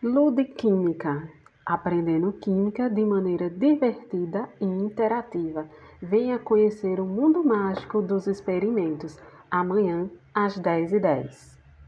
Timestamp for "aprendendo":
1.66-2.32